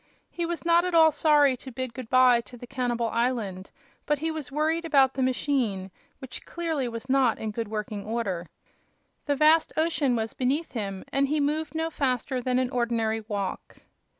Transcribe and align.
He 0.31 0.47
was 0.47 0.65
not 0.65 0.83
at 0.83 0.95
all 0.95 1.11
sorry 1.11 1.55
to 1.57 1.71
bid 1.71 1.93
good 1.93 2.09
by 2.09 2.41
to 2.41 2.57
the 2.57 2.65
cannibal 2.65 3.09
island, 3.09 3.69
but 4.07 4.17
he 4.17 4.31
was 4.31 4.51
worried 4.51 4.83
about 4.83 5.13
the 5.13 5.21
machine, 5.21 5.91
which 6.17 6.43
clearly 6.43 6.87
was 6.87 7.07
not 7.07 7.37
in 7.37 7.51
good 7.51 7.67
working 7.67 8.03
order. 8.03 8.47
The 9.27 9.35
vast 9.35 9.71
ocean 9.77 10.15
was 10.15 10.33
beneath 10.33 10.71
him, 10.71 11.05
and 11.13 11.27
he 11.27 11.39
moved 11.39 11.75
no 11.75 11.91
faster 11.91 12.41
than 12.41 12.57
an 12.57 12.71
ordinary 12.71 13.21
walk. 13.27 13.77